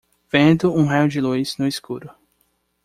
Vendo 0.31 0.73
um 0.73 0.87
raio 0.87 1.07
de 1.07 1.21
luz 1.21 1.55
no 1.57 1.67
escuro 1.67 2.09